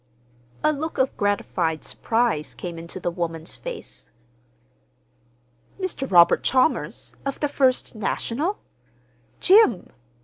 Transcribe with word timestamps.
A 0.63 0.73
look 0.73 0.97
of 0.97 1.15
gratified 1.15 1.83
surprise 1.83 2.55
came 2.55 2.79
into 2.79 2.99
the 2.99 3.11
woman's 3.11 3.53
face. 3.55 4.09
"Mr. 5.79 6.09
Robert 6.09 6.41
Chalmers, 6.41 7.13
of 7.23 7.39
the 7.39 7.47
First 7.47 7.93
National? 7.93 8.57
Jim!" 9.39 9.91